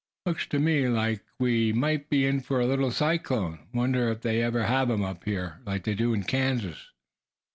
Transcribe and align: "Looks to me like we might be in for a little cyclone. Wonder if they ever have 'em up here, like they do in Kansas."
"Looks 0.25 0.47
to 0.47 0.57
me 0.57 0.87
like 0.87 1.23
we 1.37 1.71
might 1.73 2.09
be 2.09 2.25
in 2.25 2.39
for 2.39 2.59
a 2.59 2.65
little 2.65 2.89
cyclone. 2.89 3.67
Wonder 3.71 4.09
if 4.09 4.21
they 4.21 4.41
ever 4.41 4.63
have 4.63 4.89
'em 4.89 5.03
up 5.03 5.25
here, 5.25 5.59
like 5.63 5.83
they 5.83 5.93
do 5.93 6.11
in 6.11 6.23
Kansas." 6.23 6.89